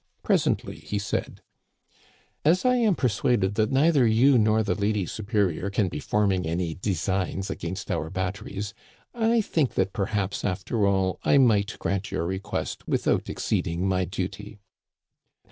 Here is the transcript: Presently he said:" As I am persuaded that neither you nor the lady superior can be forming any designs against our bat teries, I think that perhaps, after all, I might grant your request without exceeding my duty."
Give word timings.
Presently 0.23 0.77
he 0.77 0.97
said:" 0.97 1.43
As 2.43 2.65
I 2.65 2.75
am 2.77 2.95
persuaded 2.95 3.53
that 3.53 3.71
neither 3.71 4.07
you 4.07 4.39
nor 4.39 4.63
the 4.63 4.73
lady 4.73 5.05
superior 5.05 5.69
can 5.69 5.89
be 5.89 5.99
forming 5.99 6.43
any 6.47 6.73
designs 6.73 7.51
against 7.51 7.91
our 7.91 8.09
bat 8.09 8.33
teries, 8.37 8.73
I 9.13 9.41
think 9.41 9.75
that 9.75 9.93
perhaps, 9.93 10.43
after 10.43 10.87
all, 10.87 11.19
I 11.21 11.37
might 11.37 11.77
grant 11.77 12.09
your 12.11 12.25
request 12.25 12.87
without 12.87 13.29
exceeding 13.29 13.87
my 13.87 14.05
duty." 14.05 14.57